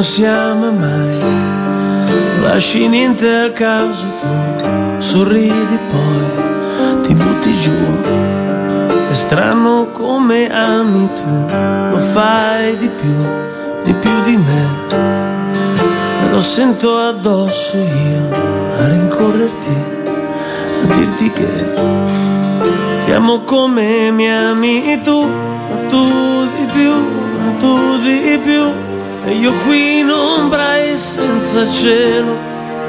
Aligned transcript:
non 0.00 0.08
si 0.08 0.24
ama 0.24 0.70
mai, 0.70 1.18
lasci 2.40 2.88
niente 2.88 3.28
al 3.28 3.52
caso 3.52 4.06
tu, 4.22 4.28
sorridi 4.96 5.78
poi 5.90 7.02
ti 7.02 7.12
butti 7.12 7.52
giù. 7.58 7.74
È 9.10 9.12
strano 9.12 9.88
come 9.92 10.48
ami 10.50 11.06
tu, 11.12 11.54
lo 11.90 11.98
fai 11.98 12.78
di 12.78 12.88
più, 12.88 13.18
di 13.84 13.92
più 13.92 14.22
di 14.24 14.36
me. 14.38 14.64
E 16.24 16.30
lo 16.30 16.40
sento 16.40 16.96
addosso 16.96 17.76
io 17.76 18.22
a 18.78 18.88
rincorrerti, 18.88 19.76
a 20.82 20.94
dirti 20.94 21.30
che 21.30 21.74
ti 23.04 23.12
amo 23.12 23.42
come 23.44 24.10
mi 24.12 24.32
ami 24.32 24.98
tu, 25.02 25.28
tu 25.90 26.48
di 26.56 26.64
più, 26.72 26.92
tu 27.58 27.98
di 27.98 28.40
più. 28.42 28.89
E 29.22 29.32
io 29.32 29.52
qui 29.64 29.98
in 29.98 30.10
ombra 30.10 30.78
e 30.78 30.96
senza 30.96 31.70
cielo, 31.70 32.34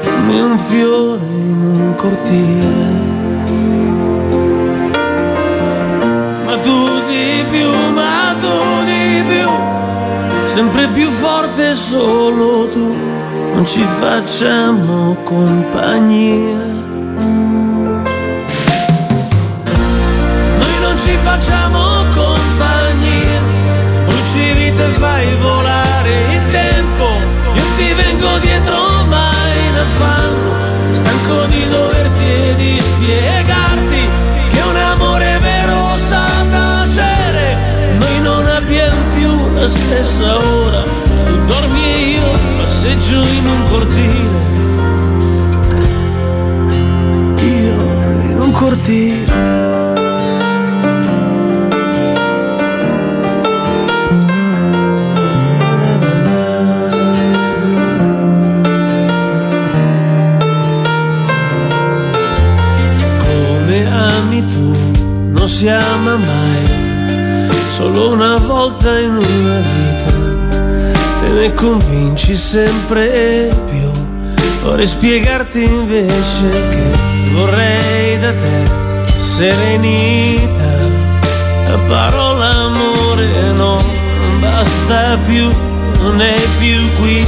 come 0.02 0.40
un 0.40 0.58
fiore 0.58 1.24
in 1.26 1.62
un 1.62 1.94
cortile. 1.94 3.10
Ma 6.46 6.56
tu 6.56 6.88
di 7.08 7.44
più, 7.50 7.70
ma 7.92 8.34
tu 8.40 8.84
di 8.86 9.22
più, 9.28 9.50
sempre 10.54 10.88
più 10.88 11.10
forte 11.10 11.74
solo 11.74 12.66
tu, 12.68 12.96
non 13.52 13.66
ci 13.66 13.84
facciamo 14.00 15.16
compagnia. 15.24 16.70
Noi 20.58 20.76
non 20.80 20.98
ci 20.98 21.14
facciamo 21.20 22.04
compagnia, 22.14 23.40
bruci 24.06 24.52
vite 24.54 24.84
fai 24.96 25.36
volare 25.40 25.61
di 31.52 31.68
doverti 31.68 32.24
e 32.24 32.54
di 32.56 32.80
spiegarti 32.80 34.08
che 34.48 34.60
un 34.62 34.76
amore 34.76 35.38
vero 35.38 35.96
sa 35.98 36.26
tacere, 36.50 37.56
noi 37.98 38.20
non 38.22 38.46
abbiamo 38.46 39.00
più 39.14 39.30
la 39.54 39.68
stessa 39.68 40.36
ora, 40.38 40.82
tu 41.26 41.44
dormi 41.44 41.84
e 41.84 41.98
io 42.16 42.32
passeggio 42.56 43.20
in 43.38 43.46
un 43.54 43.62
cortile, 43.68 44.40
io 47.42 47.76
in 48.30 48.38
un 48.40 48.52
cortile. 48.52 49.61
Ne 71.42 71.52
convinci 71.54 72.36
sempre 72.36 73.50
più. 73.68 73.90
Vorrei 74.62 74.86
spiegarti 74.86 75.64
invece 75.64 76.50
che 76.70 77.32
vorrei 77.34 78.16
da 78.20 78.32
te 78.32 79.18
serenità, 79.18 80.74
la 81.66 81.78
parola 81.88 82.48
amore 82.66 83.26
non 83.56 83.82
basta 84.38 85.18
più, 85.26 85.48
non 86.02 86.20
è 86.20 86.40
più 86.58 86.78
qui, 87.00 87.26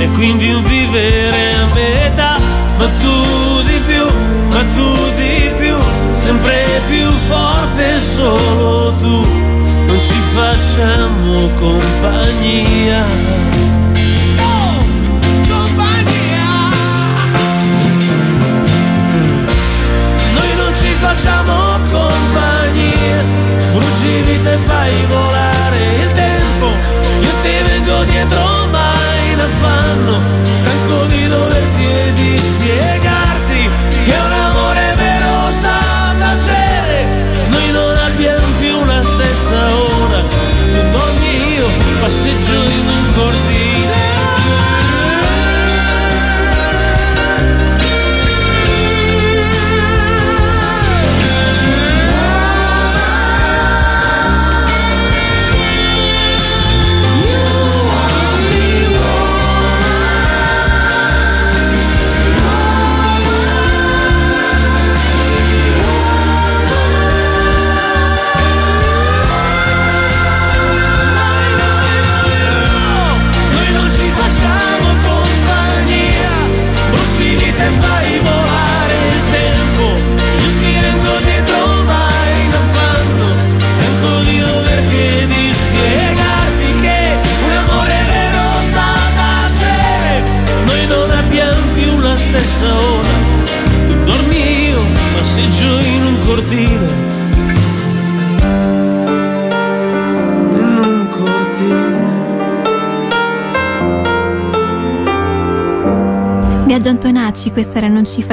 e 0.00 0.08
quindi 0.14 0.50
un 0.50 0.64
vivere 0.64 1.54
a 1.54 1.74
metà, 1.74 2.38
ma 2.78 2.88
tu 3.00 3.62
di 3.62 3.80
più, 3.86 4.06
ma 4.50 4.64
tu 4.74 4.92
di 5.16 5.50
più 5.56 5.76
sempre 6.16 6.66
più 6.88 7.08
forte 7.28 7.98
solo 8.00 8.92
tu, 9.00 9.26
non 9.86 10.00
ci 10.00 10.20
facciamo 10.34 11.50
compagnia. 11.54 12.83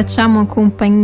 Facciamo 0.01 0.47
compagnia. 0.47 1.00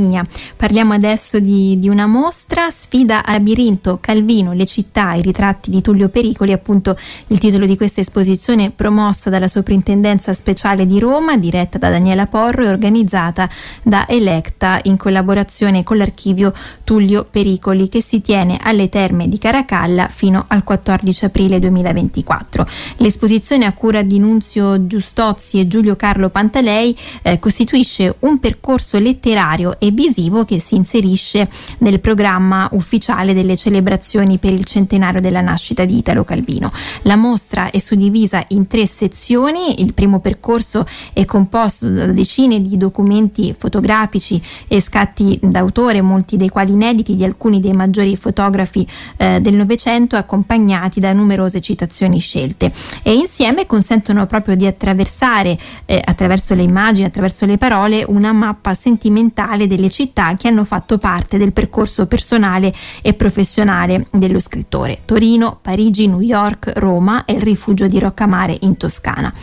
Parliamo 0.56 0.94
adesso 0.94 1.40
di, 1.40 1.80
di, 1.80 1.90
una 1.90 2.08
mostra, 2.08 2.70
Sfida 2.70 3.24
a 3.26 3.34
labirinto, 3.34 4.00
Calvino, 4.02 4.54
le 4.54 4.66
città, 4.66 5.14
i 5.14 5.22
ritratti 5.22 5.70
di 5.70 5.82
Tullio 5.82 6.10
Pericoli, 6.10 6.52
appunto 6.52 6.98
il 7.28 7.40
titolo 7.40 7.66
di 7.66 7.78
questa 7.78 8.02
esposizione 8.02 8.72
promossa 8.72 9.30
dalla 9.30 9.48
Soprintendenza 9.48 10.34
Speciale 10.34 10.86
di 10.86 11.00
Roma, 11.00 11.38
diretta 11.38 11.78
da 11.78 11.90
Daniela 11.90 12.28
Porro 12.28 12.64
e 12.64 12.68
organizzata 12.68 13.50
da 13.84 14.08
Electa 14.08 14.80
in 14.84 14.98
collaborazione 14.98 15.84
con 15.84 15.98
l'archivio 15.98 16.54
Tullio 16.84 17.28
Pericoli 17.30 17.90
che 17.90 18.02
si 18.02 18.22
tiene 18.22 18.58
alle 18.62 18.90
Terme 18.90 19.28
di 19.28 19.38
Caracalla 19.38 20.08
fino 20.08 20.46
al 20.48 20.64
14 20.64 21.26
aprile 21.26 21.60
2024. 21.60 22.68
L'esposizione 22.98 23.66
a 23.66 23.74
cura 23.74 24.02
di 24.02 24.20
Nunzio 24.20 24.88
Giustozzi 24.88 25.60
e 25.60 25.68
Giulio 25.68 25.96
Carlo 25.96 26.30
Pantalei 26.30 26.98
eh, 27.22 27.40
costituisce 27.40 28.16
un 28.20 28.40
percorso 28.40 28.98
letterario 28.98 29.80
e 29.80 29.92
visivo 30.08 30.46
che 30.46 30.60
si 30.60 30.76
inserisce 30.76 31.50
nel 31.80 32.00
programma 32.00 32.70
ufficiale 32.72 33.34
delle 33.34 33.58
celebrazioni 33.58 34.38
per 34.38 34.54
il 34.54 34.64
centenario 34.64 35.20
della 35.20 35.42
nascita 35.42 35.84
di 35.86 35.98
Italo 35.98 36.24
Calvino. 36.24 36.72
La 37.04 37.16
mostra 37.16 37.70
è 37.70 37.80
suddivisa 37.80 38.44
in 38.50 38.68
tre 38.68 38.86
sezioni, 38.88 39.82
il 39.82 39.94
primo 39.94 40.20
percorso 40.20 40.86
è 41.14 41.26
composto 41.26 41.90
da 41.90 42.08
decine 42.08 42.62
di 42.62 42.78
documenti 42.78 43.54
fotografici 43.58 44.42
e 44.68 44.80
scatti 44.82 45.40
d'autore, 45.42 46.02
molti 46.02 46.38
dei 46.38 46.50
quali 46.50 46.72
inediti 46.72 47.16
di 47.16 47.24
alcuni 47.24 47.60
dei 47.60 47.74
maggiori 47.74 48.16
fotografi 48.16 48.88
eh, 49.18 49.40
del 49.42 49.56
Novecento, 49.56 50.16
accompagnati 50.16 51.00
da 51.00 51.12
numerose 51.12 51.60
citazioni 51.60 52.20
scelte 52.20 52.72
e 53.04 53.14
insieme 53.14 53.66
consentono 53.66 54.26
proprio 54.26 54.56
di 54.56 54.66
attraversare 54.66 55.58
eh, 55.86 56.02
attraverso 56.04 56.54
le 56.54 56.64
immagini, 56.64 57.08
attraverso 57.08 57.46
le 57.46 57.58
parole 57.58 58.06
una 58.08 58.32
mappa 58.32 58.74
sentimentale 58.74 59.68
delle 59.68 59.90
città 59.98 60.36
che 60.36 60.48
hanno 60.48 60.64
fatto 60.64 61.00
parte 61.00 61.40
del 61.40 61.54
percorso 61.54 62.06
personale 62.06 62.72
e 63.02 63.16
professionale 63.16 64.08
dello 64.12 64.40
scrittore. 64.40 65.00
Torino, 65.06 65.58
Parigi, 65.60 66.06
New 66.06 66.22
York, 66.22 66.74
Roma 66.76 67.26
e 67.26 67.34
il 67.34 67.42
rifugio 67.42 67.88
di 67.88 67.98
Roccamare 67.98 68.56
in 68.62 68.78
Toscana. 68.78 69.34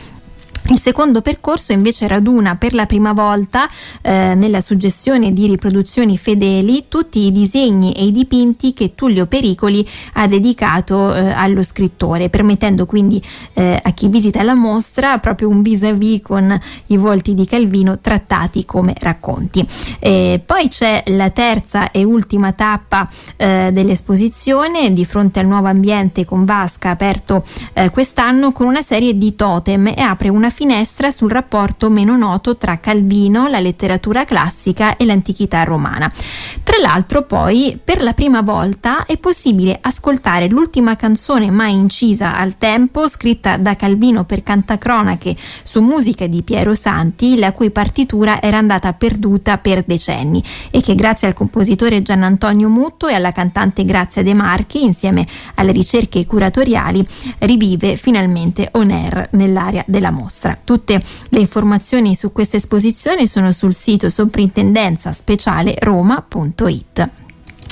Il 0.68 0.80
secondo 0.80 1.20
percorso 1.20 1.72
invece 1.72 2.08
raduna 2.08 2.56
per 2.56 2.72
la 2.72 2.86
prima 2.86 3.12
volta 3.12 3.68
eh, 4.00 4.34
nella 4.34 4.62
suggestione 4.62 5.34
di 5.34 5.46
riproduzioni 5.46 6.16
fedeli 6.16 6.86
tutti 6.88 7.26
i 7.26 7.32
disegni 7.32 7.92
e 7.92 8.06
i 8.06 8.12
dipinti 8.12 8.72
che 8.72 8.94
Tullio 8.94 9.26
Pericoli 9.26 9.86
ha 10.14 10.26
dedicato 10.26 11.14
eh, 11.14 11.30
allo 11.32 11.62
scrittore, 11.62 12.30
permettendo 12.30 12.86
quindi 12.86 13.22
eh, 13.52 13.78
a 13.82 13.90
chi 13.90 14.08
visita 14.08 14.42
la 14.42 14.54
mostra 14.54 15.18
proprio 15.18 15.48
un 15.48 15.60
vis-à-vis 15.60 16.22
con 16.22 16.58
i 16.86 16.96
volti 16.96 17.34
di 17.34 17.44
Calvino 17.44 17.98
trattati 17.98 18.64
come 18.64 18.94
racconti. 18.98 19.66
poi 20.00 20.68
c'è 20.68 21.02
la 21.08 21.28
terza 21.28 21.90
e 21.90 22.04
ultima 22.04 22.52
tappa 22.52 23.06
eh, 23.36 23.68
dell'esposizione 23.70 24.94
di 24.94 25.04
fronte 25.04 25.40
al 25.40 25.46
nuovo 25.46 25.68
ambiente 25.68 26.24
con 26.24 26.46
Vasca 26.46 26.88
aperto 26.88 27.44
eh, 27.74 27.90
quest'anno 27.90 28.52
con 28.52 28.66
una 28.66 28.82
serie 28.82 29.18
di 29.18 29.34
totem 29.34 29.88
e 29.88 30.00
apre 30.00 30.30
una 30.30 30.52
finestra 30.54 31.10
sul 31.10 31.30
rapporto 31.32 31.90
meno 31.90 32.16
noto 32.16 32.56
tra 32.56 32.78
Calvino, 32.78 33.48
la 33.48 33.58
letteratura 33.58 34.24
classica 34.24 34.96
e 34.96 35.04
l'antichità 35.04 35.64
romana. 35.64 36.10
Tra 36.62 36.78
l'altro 36.80 37.22
poi 37.22 37.78
per 37.82 38.02
la 38.02 38.12
prima 38.12 38.40
volta 38.40 39.04
è 39.04 39.18
possibile 39.18 39.76
ascoltare 39.80 40.48
l'ultima 40.48 40.94
canzone 40.94 41.50
mai 41.50 41.74
incisa 41.74 42.36
al 42.36 42.56
tempo, 42.56 43.08
scritta 43.08 43.56
da 43.56 43.74
Calvino 43.74 44.24
per 44.24 44.44
cantacronache 44.44 45.34
su 45.64 45.82
musica 45.82 46.28
di 46.28 46.44
Piero 46.44 46.74
Santi, 46.74 47.36
la 47.36 47.52
cui 47.52 47.72
partitura 47.72 48.40
era 48.40 48.58
andata 48.58 48.92
perduta 48.92 49.58
per 49.58 49.82
decenni 49.84 50.42
e 50.70 50.80
che 50.80 50.94
grazie 50.94 51.26
al 51.26 51.34
compositore 51.34 52.00
Gian 52.02 52.22
Antonio 52.22 52.68
Mutto 52.68 53.08
e 53.08 53.14
alla 53.14 53.32
cantante 53.32 53.84
Grazia 53.84 54.22
De 54.22 54.34
Marchi, 54.34 54.84
insieme 54.84 55.26
alle 55.56 55.72
ricerche 55.72 56.24
curatoriali, 56.24 57.04
rivive 57.38 57.96
finalmente 57.96 58.68
on 58.72 58.90
air 58.92 59.30
nell'area 59.32 59.82
della 59.88 60.12
mostra 60.12 60.43
mostra. 60.44 60.58
Tutte 60.62 61.02
le 61.28 61.40
informazioni 61.40 62.14
su 62.14 62.32
questa 62.32 62.58
esposizione 62.58 63.26
sono 63.26 63.50
sul 63.52 63.72
sito 63.72 64.10
soprintendenza 64.10 65.12
speciale 65.12 65.74
roma.it. 65.78 67.10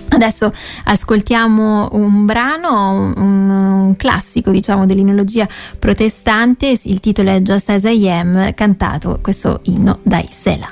Adesso 0.09 0.53
ascoltiamo 0.85 1.91
un 1.93 2.27
brano, 2.27 3.13
un, 3.17 3.49
un 3.49 3.97
classico 3.97 4.51
diciamo 4.51 4.85
dell'inologia 4.85 5.49
protestante, 5.79 6.79
il 6.83 7.01
titolo 7.01 7.31
è 7.31 7.41
Just 7.41 7.71
As 7.71 7.85
I 7.85 8.11
Am, 8.11 8.53
cantato 8.55 9.21
questo 9.23 9.61
inno 9.65 10.01
dai 10.03 10.29
Sela. 10.31 10.71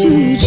去。 0.00 0.39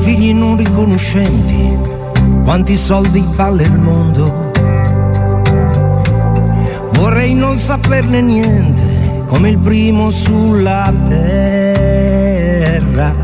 Figli 0.00 0.34
non 0.34 0.56
riconoscenti, 0.56 1.78
quanti 2.44 2.76
soldi 2.76 3.24
vale 3.34 3.62
il 3.62 3.78
mondo. 3.78 4.50
Vorrei 6.92 7.34
non 7.34 7.58
saperne 7.58 8.20
niente, 8.20 9.24
come 9.26 9.50
il 9.50 9.58
primo 9.58 10.10
sulla 10.10 10.92
terra. 11.08 13.14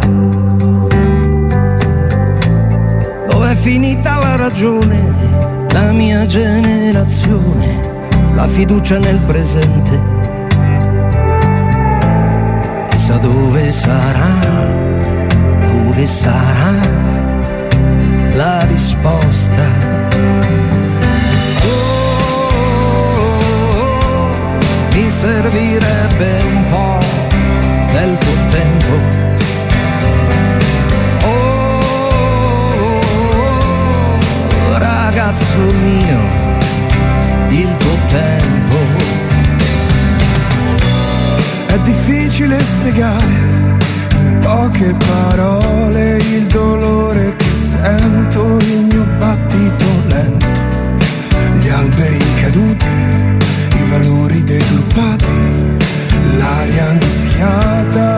Dov'è 3.31 3.55
finita 3.57 4.19
la 4.19 4.37
ragione, 4.37 5.67
la 5.71 5.93
mia 5.93 6.27
generazione, 6.27 7.95
la 8.35 8.47
fiducia 8.47 8.99
nel 8.99 9.21
presente? 9.27 10.17
chissà 13.07 13.19
dove 13.19 13.73
sarà, 13.73 15.06
dove 15.97 16.07
sarà 16.07 16.79
la 18.35 18.61
risposta. 18.67 19.65
Oh, 22.53 23.41
mi 24.93 25.11
servirebbe 25.11 26.43
un 26.53 26.67
po' 26.69 26.99
del 27.93 28.19
tuo 28.19 28.35
tempo. 28.51 28.95
Oh, 31.25 31.81
ragazzo 34.77 35.59
mio, 35.83 36.21
il 37.49 37.77
tuo 37.79 37.97
tempo 38.09 38.77
è 41.69 41.79
difficile 41.79 42.61
spiegare 42.61 43.47
poche 44.47 44.95
parole 44.95 46.19
il 46.19 46.47
dolore 46.47 47.35
che 47.37 47.51
sento, 47.69 48.57
il 48.59 48.87
mio 48.89 49.05
battito 49.19 49.85
lento, 50.07 50.47
gli 51.59 51.69
alberi 51.69 52.25
caduti, 52.41 52.87
i 53.75 53.91
valori 53.91 54.45
deturpati, 54.45 55.77
l'aria 56.39 56.93
mischiata 56.93 58.16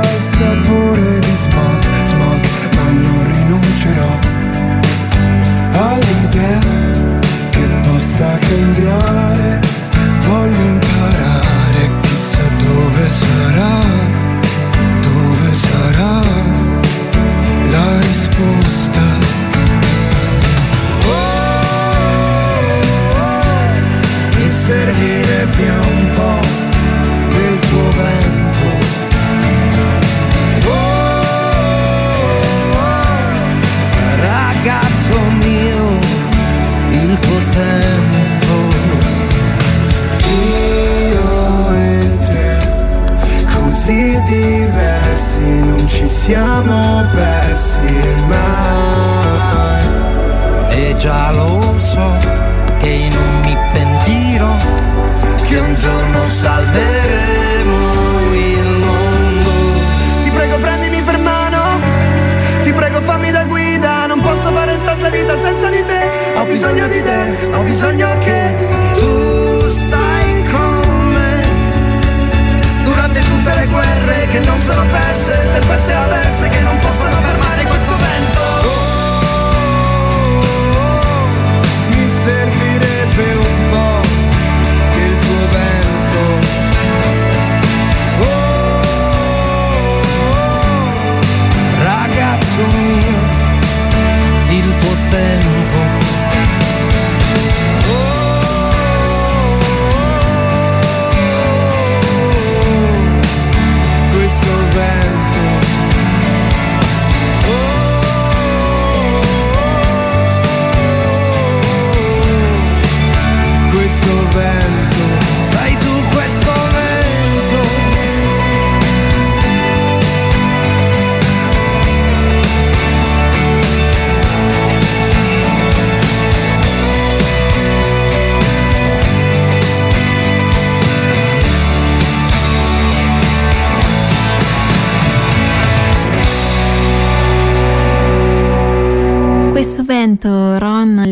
sunt 140.21 140.35
uh, 140.35 140.61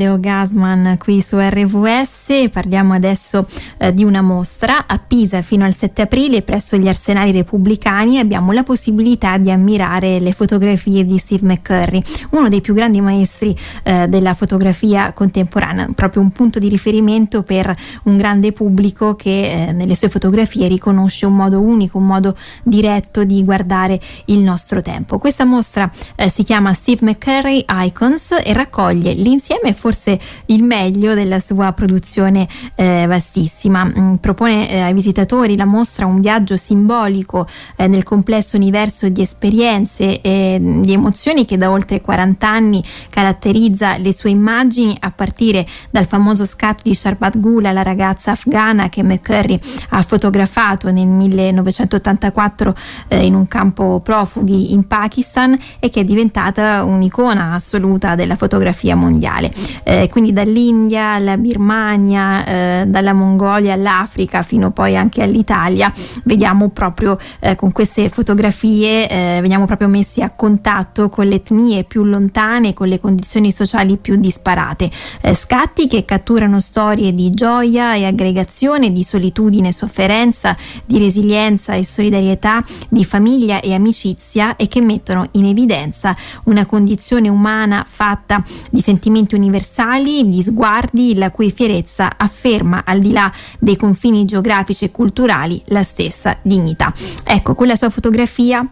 Leo 0.07 0.21
Gasman 0.21 0.99
qui 0.99 1.21
su 1.21 1.37
RVS, 1.37 2.49
parliamo 2.53 2.95
adesso 2.95 3.45
eh, 3.79 3.93
di 3.93 4.05
una 4.05 4.23
mostra 4.23 4.87
a 4.87 5.01
Pisa 5.05 5.43
fino 5.43 5.65
al 5.65 5.75
7 5.75 6.03
aprile 6.03 6.43
presso 6.43 6.77
gli 6.77 6.87
arsenali 6.87 7.33
repubblicani. 7.33 8.21
Abbiamo 8.21 8.53
la 8.53 8.63
possibilità 8.63 9.37
di 9.37 9.51
ammirare 9.51 10.21
le 10.21 10.33
fotografie 10.33 11.05
di 11.05 11.19
Steve 11.19 11.45
McCurry, 11.45 12.01
uno 12.31 12.49
dei 12.49 12.61
più 12.61 12.73
grandi 12.73 13.01
maestri 13.01 13.57
eh, 13.83 14.07
della 14.07 14.35
fotografia 14.35 15.13
contemporanea, 15.13 15.89
proprio 15.93 16.23
un 16.23 16.31
punto 16.31 16.61
di 16.61 16.69
riferimento 16.69 17.43
per 17.43 17.75
un 18.05 18.17
grande 18.17 18.53
pubblico 18.53 19.17
che 19.17 19.67
eh, 19.69 19.73
nelle 19.73 19.97
sue 19.97 20.09
fotografie 20.09 20.69
riconosce 20.69 21.27
un 21.27 21.35
modo 21.35 21.61
unico, 21.61 21.99
un 21.99 22.07
modo 22.07 22.37
diretto 22.63 23.25
di 23.25 23.43
guardare 23.43 24.01
il 24.27 24.39
nostro 24.39 24.81
tempo. 24.81 25.19
Questa 25.19 25.45
mostra 25.45 25.91
eh, 26.15 26.29
si 26.29 26.45
chiama 26.45 26.73
Steve 26.75 27.01
McCurry 27.03 27.65
Icons 27.69 28.43
e 28.45 28.53
raccoglie 28.53 29.13
l'insieme 29.13 29.55
esprime 29.67 29.75
forse 29.97 30.21
il 30.47 30.63
meglio 30.63 31.15
della 31.15 31.41
sua 31.41 31.73
produzione 31.73 32.47
eh, 32.75 33.07
vastissima. 33.09 33.85
Mm, 33.85 34.15
propone 34.17 34.71
eh, 34.71 34.81
ai 34.81 34.93
visitatori 34.93 35.57
la 35.57 35.65
mostra 35.65 36.05
un 36.05 36.21
viaggio 36.21 36.57
simbolico 36.57 37.49
eh, 37.77 37.89
nel 37.89 38.03
complesso 38.03 38.57
universo 38.57 39.09
di 39.09 39.23
esperienze 39.23 40.21
e 40.21 40.59
mm, 40.61 40.83
di 40.83 40.93
emozioni 40.93 41.47
che 41.47 41.57
da 41.57 41.71
oltre 41.71 42.03
40 42.03 42.47
anni 42.47 42.85
caratterizza 43.09 43.97
le 43.97 44.13
sue 44.13 44.31
immagini 44.31 44.95
a 45.01 45.11
partire 45.11 45.67
dal 45.91 46.07
famoso 46.07 46.45
scatto 46.45 46.83
di 46.85 46.95
Sharbat 46.95 47.39
Gula, 47.39 47.73
la 47.73 47.83
ragazza 47.83 48.33
afghana 48.33 48.91
che 48.91 49.03
McCurry 49.03 49.59
ha 49.91 50.03
fotografato 50.03 50.91
nel 50.91 51.07
1984 51.07 52.75
eh, 53.09 53.25
in 53.25 53.35
un 53.35 53.49
campo 53.49 54.01
profughi 54.01 54.73
in 54.73 54.87
Pakistan 54.87 55.59
e 55.79 55.89
che 55.89 56.01
è 56.01 56.05
diventata 56.05 56.85
un'icona 56.85 57.55
assoluta 57.55 58.15
della 58.15 58.37
fotografia 58.37 58.95
mondiale. 58.95 59.51
Eh, 59.89 60.09
quindi 60.11 60.33
dall'India 60.33 61.11
alla 61.11 61.39
Birmania, 61.39 62.45
eh, 62.45 62.85
dalla 62.89 63.13
Mongolia 63.13 63.75
all'Africa 63.75 64.43
fino 64.43 64.73
poi 64.73 64.97
anche 64.97 65.23
all'Italia, 65.23 65.93
vediamo 66.25 66.71
proprio 66.71 67.17
eh, 67.39 67.55
con 67.55 67.71
queste 67.71 68.09
fotografie, 68.09 69.09
eh, 69.09 69.39
veniamo 69.41 69.65
proprio 69.65 69.87
messi 69.87 70.23
a 70.23 70.31
contatto 70.31 71.09
con 71.09 71.29
le 71.29 71.37
etnie 71.37 71.85
più 71.85 72.03
lontane, 72.03 72.75
con 72.75 72.89
le 72.89 72.99
condizioni 72.99 73.53
sociali 73.53 73.97
più 73.97 74.17
disparate. 74.17 74.91
Eh, 75.21 75.35
scatti 75.35 75.87
che 75.87 76.05
catturano 76.05 76.59
storie 76.59 77.15
di 77.15 77.31
gioia 77.31 77.95
e 77.95 78.07
aggregazione, 78.07 78.91
di 78.91 79.05
solitudine 79.05 79.69
e 79.69 79.73
sofferenza, 79.73 80.57
di 80.85 80.99
resilienza 80.99 81.75
e 81.75 81.85
solidarietà, 81.85 82.65
di 82.89 83.05
famiglia 83.05 83.61
e 83.61 83.73
amicizia 83.73 84.57
e 84.57 84.67
che 84.67 84.81
mettono 84.81 85.29
in 85.33 85.47
evidenza 85.47 86.17
una 86.47 86.67
condizione 86.67 87.29
umana 87.29 87.87
fatta 87.89 88.43
di 88.69 88.81
sentimenti 88.81 89.37
universali, 89.67 90.29
di 90.29 90.43
sguardi 90.43 91.15
la 91.15 91.31
cui 91.31 91.51
fierezza 91.51 92.15
afferma 92.17 92.85
al 92.85 93.01
di 93.01 93.13
là 93.13 93.33
dei 93.59 93.77
confini 93.77 94.25
geografici 94.25 94.85
e 94.85 94.91
culturali 94.91 95.61
la 95.67 95.83
stessa 95.83 96.39
dignità. 96.43 96.93
Ecco, 97.25 97.55
con 97.55 97.67
la 97.67 97.77
sua 97.77 97.91
fotografia 97.91 98.69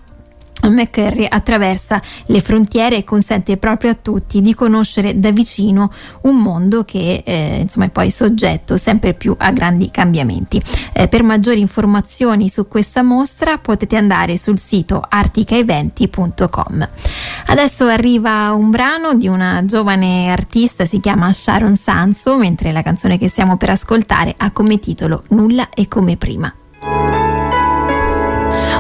McCurry 0.69 1.27
attraversa 1.29 2.01
le 2.27 2.41
frontiere 2.41 2.97
e 2.97 3.05
consente 3.05 3.57
proprio 3.57 3.91
a 3.91 3.95
tutti 3.95 4.41
di 4.41 4.55
conoscere 4.55 5.19
da 5.19 5.31
vicino 5.31 5.91
un 6.23 6.37
mondo 6.37 6.85
che 6.85 7.23
eh, 7.25 7.59
insomma 7.61 7.87
è 7.87 7.91
poi 7.91 8.11
soggetto 8.11 8.77
sempre 8.77 9.15
più 9.15 9.35
a 9.39 9.51
grandi 9.53 9.91
cambiamenti. 9.91 10.63
Eh, 10.93 11.09
per 11.09 11.23
maggiori 11.23 11.61
informazioni 11.61 12.49
su 12.49 12.69
questa 12.69 13.03
mostra 13.03 13.59
potete 13.59 13.97
andare 13.97 14.37
sul 14.37 14.59
sito 14.59 15.05
articaeventi.com. 15.07 16.89
Adesso 17.47 17.87
arriva 17.87 18.53
un 18.53 18.71
brano 18.71 19.15
di 19.15 19.29
una 19.29 19.65
giovane 19.65 20.31
artista, 20.31 20.85
si 20.85 21.01
chiama 21.01 21.33
Sharon 21.33 21.77
Sanso, 21.77 22.37
mentre 22.37 22.73
la 22.73 22.83
canzone 22.83 23.19
che 23.19 23.29
stiamo 23.29 23.57
per 23.57 23.71
ascoltare 23.71 24.35
ha 24.37 24.51
come 24.51 24.79
titolo 24.79 25.23
Nulla 25.29 25.69
è 25.71 25.87
come 25.89 26.17
prima. 26.17 26.53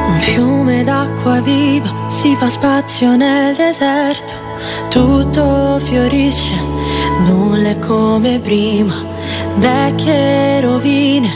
Un 0.06 0.20
fiume 0.20 0.84
d'acqua 0.84 1.40
viva 1.40 2.06
si 2.08 2.34
fa 2.36 2.48
spazio 2.48 3.16
nel 3.16 3.54
deserto, 3.54 4.34
tutto 4.88 5.78
fiorisce, 5.80 6.54
nulla 7.26 7.70
è 7.70 7.78
come 7.78 8.38
prima, 8.40 8.94
vecchie 9.56 10.60
rovine 10.60 11.30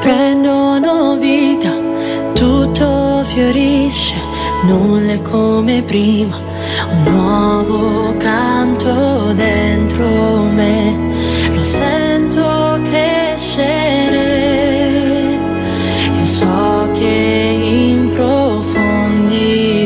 prendono 0.00 1.16
vita, 1.16 1.70
tutto 2.32 3.22
fiorisce, 3.24 4.14
nulla 4.62 5.12
è 5.12 5.22
come 5.22 5.82
prima, 5.82 6.36
un 6.90 7.02
nuovo 7.04 8.16
canto 8.16 9.32
dentro 9.32 10.04
me, 10.52 10.98
lo 11.54 11.62
sento 11.62 12.01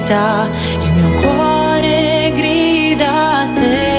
vita, 0.07 0.49
il 0.83 0.92
mio 0.92 1.11
cuore 1.21 2.33
grida 2.35 3.40
a 3.40 3.49
te. 3.53 3.95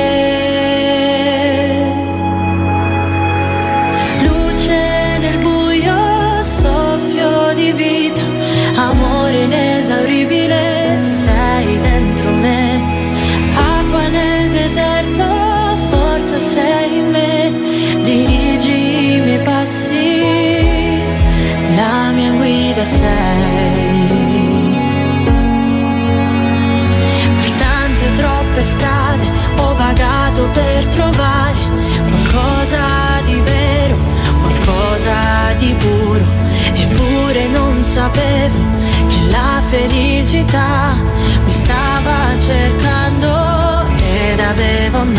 Luce 4.23 5.17
nel 5.19 5.37
buio, 5.39 6.41
soffio 6.41 7.53
di 7.55 7.73
vita, 7.73 8.21
amore 8.75 9.43
inesauribile, 9.43 10.97
sei 10.99 11.79
dentro 11.79 12.31
me. 12.31 12.81
Acqua 13.55 14.07
nel 14.07 14.49
deserto, 14.49 15.25
forza 15.89 16.39
sei 16.39 16.99
in 16.99 17.09
me, 17.09 17.53
dirigi 18.01 19.15
i 19.15 19.19
miei 19.19 19.39
passi, 19.39 21.01
la 21.75 22.11
mia 22.13 22.31
guida 22.31 22.85
sei. 22.85 23.56
Sapevo 38.07 38.67
che 39.07 39.29
la 39.29 39.61
felicità 39.67 40.93
mi 41.43 41.51
stava 41.51 42.37
cercando 42.37 43.87
ed 43.97 44.39
aveva 44.39 44.99
un 44.99 45.11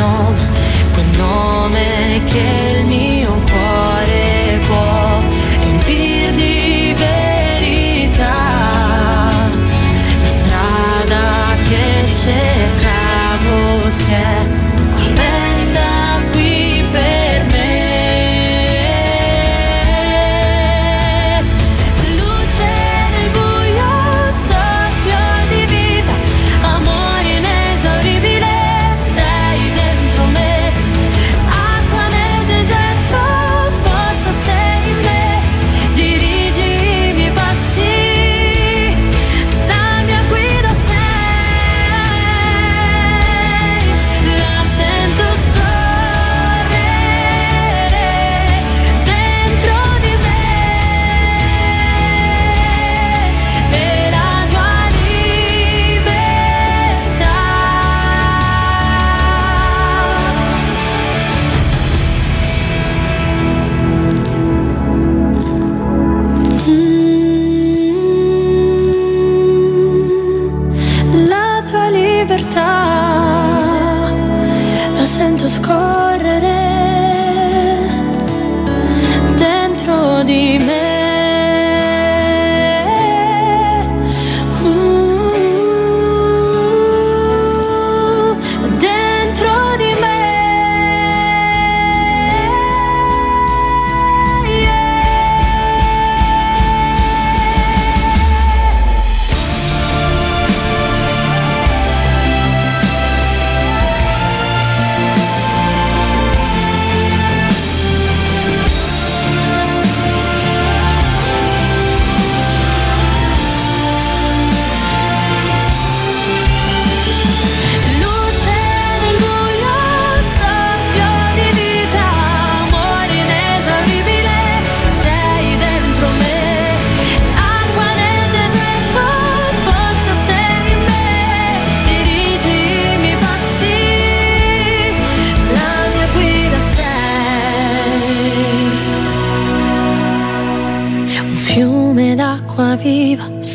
Sent 75.18 75.42
us 75.42 75.58
scorso 75.58 75.97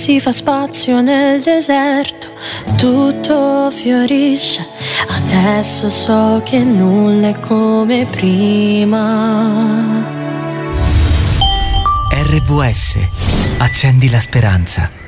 si 0.04 0.20
fa 0.20 0.34
spazio 0.34 1.00
nel 1.00 1.42
deserto, 1.42 2.28
tutto 2.76 3.72
fiorisce. 3.72 4.68
Adesso 5.08 5.90
so 5.90 6.42
che 6.44 6.60
nulla 6.60 7.30
è 7.30 7.40
come 7.40 8.06
prima. 8.12 10.04
RVS, 12.12 13.00
accendi 13.60 14.10
la 14.10 14.20
speranza. 14.20 15.03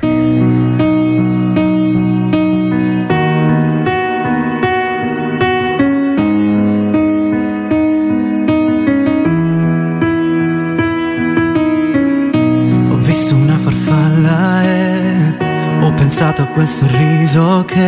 Pensato 16.08 16.44
a 16.44 16.46
quel 16.46 16.68
sorriso 16.68 17.64
che 17.66 17.82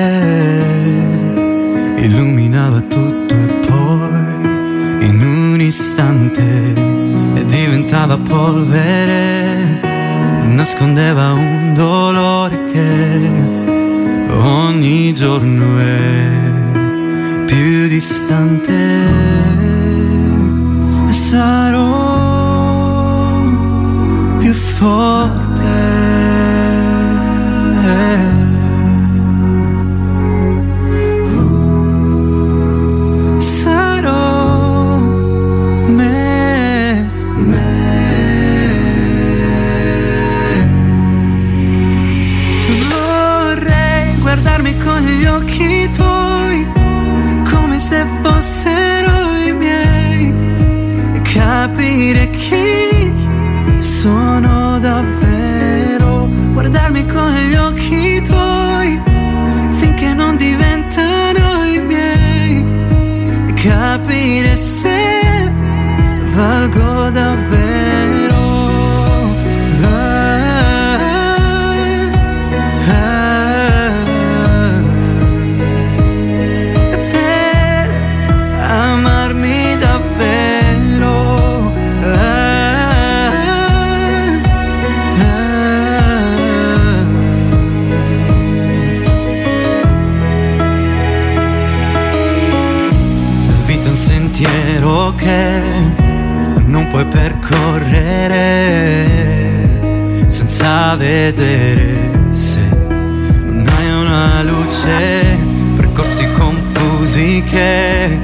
illuminava 1.97 2.81
tutto 2.81 3.35
e 3.35 3.59
poi 3.67 5.05
in 5.05 5.21
un 5.21 5.61
istante 5.61 6.73
diventava 7.45 8.17
polvere, 8.17 9.79
nascondeva 10.45 11.33
un 11.33 11.75
dolore 11.75 12.65
che 12.71 13.29
ogni 14.31 15.13
giorno 15.13 15.77
è 15.77 17.45
più 17.45 17.87
distante. 17.87 18.75
Sarò 21.09 21.75
più 24.39 24.53
forte 24.53 25.46
valgo 66.37 67.09
davvero. 67.09 68.45
Ah, 69.81 70.99
ah, 72.87 73.91
ah, 76.91 76.97
per 77.11 77.89
amarmi 78.61 79.77
davvero. 79.79 81.15
La 93.47 93.63
vita 93.65 93.87
è 93.87 93.89
un 93.89 93.95
sentiero 93.95 95.13
che 95.15 96.06
vedere 100.97 102.09
se 102.31 102.59
non 102.71 103.65
hai 103.67 103.91
una 103.91 104.43
luce, 104.43 105.37
percorsi 105.75 106.27
confusi 106.33 107.43
che 107.43 108.19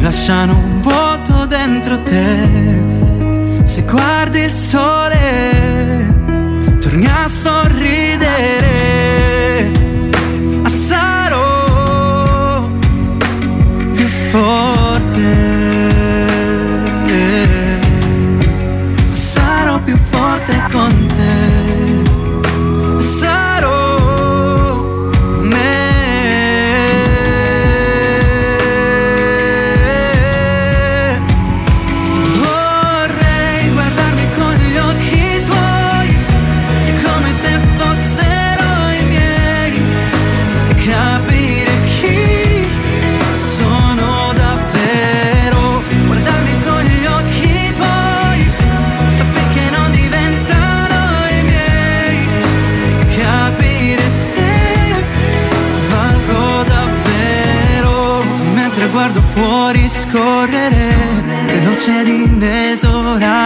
lasciano 0.00 0.58
un 0.58 0.80
vuoto 0.80 1.46
dentro 1.46 2.02
te. 2.02 3.62
Se 3.64 3.82
guardi 3.82 4.40
il 4.40 4.50
sole, 4.50 6.14
torni 6.80 7.06
a 7.06 7.28
sorridere. 7.28 7.83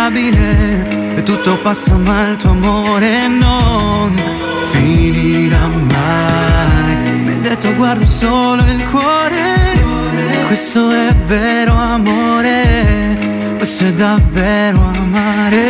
Inesorabile 0.08 1.16
e 1.16 1.22
tutto 1.22 1.58
passa 1.58 1.94
ma 1.96 2.28
il 2.28 2.36
tuo 2.36 2.50
amore 2.50 3.28
non 3.28 4.14
finirà 4.70 5.68
mai. 5.90 7.20
Mi 7.22 7.28
hai 7.30 7.40
detto 7.40 7.74
guardo 7.74 8.06
solo 8.06 8.62
il 8.62 8.84
cuore 8.90 10.46
questo 10.46 10.90
è 10.90 11.14
vero 11.26 11.74
amore 11.74 13.56
questo 13.56 13.84
è 13.84 13.92
davvero 13.92 14.80
amare. 14.94 15.60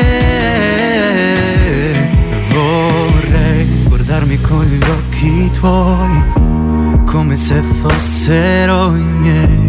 Vorrei 2.50 3.82
guardarmi 3.88 4.40
con 4.40 4.64
gli 4.64 4.82
occhi 4.88 5.50
tuoi 5.50 6.46
come 7.04 7.36
se 7.36 7.60
fossero 7.80 8.94
i 8.94 9.02
miei 9.02 9.66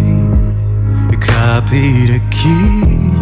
capire 1.18 2.22
chi 2.28 3.19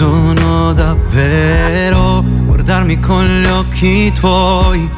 sono 0.00 0.72
davvero, 0.72 2.22
guardarmi 2.22 2.98
con 3.00 3.22
gli 3.22 3.44
occhi 3.44 4.10
tuoi. 4.12 4.88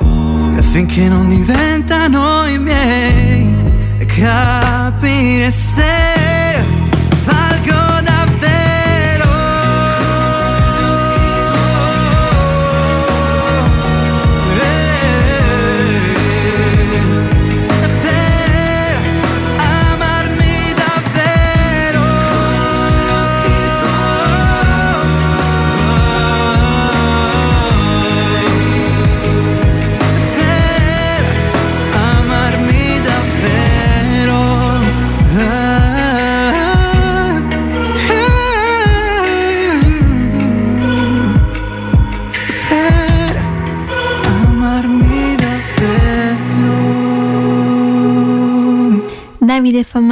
E 0.56 0.62
finché 0.62 1.08
non 1.08 1.28
diventano 1.28 2.46
i 2.46 2.56
miei, 2.56 3.52
capire 4.06 5.50
se 5.50 6.31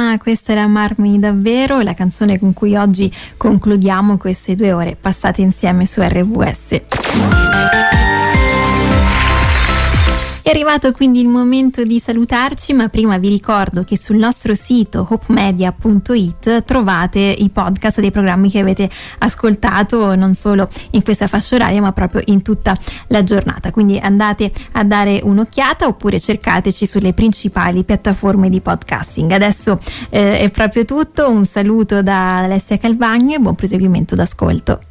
Famà, 0.01 0.17
questa 0.17 0.53
era 0.53 0.63
Amarmi 0.63 1.19
davvero, 1.19 1.81
la 1.81 1.93
canzone 1.93 2.39
con 2.39 2.53
cui 2.53 2.75
oggi 2.75 3.13
concludiamo 3.37 4.17
queste 4.17 4.55
due 4.55 4.73
ore 4.73 4.97
passate 4.99 5.41
insieme 5.41 5.85
su 5.85 6.01
RVS. 6.01 7.50
Arrivato 10.51 10.91
quindi 10.91 11.21
il 11.21 11.29
momento 11.29 11.83
di 11.83 11.97
salutarci, 11.97 12.73
ma 12.73 12.89
prima 12.89 13.17
vi 13.17 13.29
ricordo 13.29 13.85
che 13.85 13.97
sul 13.97 14.17
nostro 14.17 14.53
sito 14.53 15.07
hopemedia.it 15.09 16.65
trovate 16.65 17.19
i 17.19 17.49
podcast 17.49 18.01
dei 18.01 18.11
programmi 18.11 18.51
che 18.51 18.59
avete 18.59 18.89
ascoltato 19.19 20.13
non 20.15 20.33
solo 20.33 20.69
in 20.91 21.03
questa 21.03 21.27
fascia 21.27 21.55
oraria, 21.55 21.79
ma 21.79 21.93
proprio 21.93 22.21
in 22.25 22.41
tutta 22.41 22.77
la 23.07 23.23
giornata. 23.23 23.71
Quindi 23.71 23.97
andate 23.97 24.51
a 24.73 24.83
dare 24.83 25.21
un'occhiata 25.23 25.87
oppure 25.87 26.19
cercateci 26.19 26.85
sulle 26.85 27.13
principali 27.13 27.85
piattaforme 27.85 28.49
di 28.49 28.59
podcasting. 28.59 29.31
Adesso 29.31 29.79
eh, 30.09 30.39
è 30.39 30.51
proprio 30.51 30.83
tutto, 30.83 31.29
un 31.29 31.45
saluto 31.45 32.01
da 32.01 32.39
Alessia 32.39 32.77
Calvagno 32.77 33.35
e 33.35 33.39
buon 33.39 33.55
proseguimento 33.55 34.15
d'ascolto. 34.15 34.81